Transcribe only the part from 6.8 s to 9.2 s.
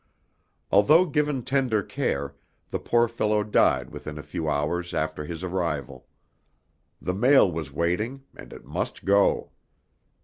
The mail was waiting and it must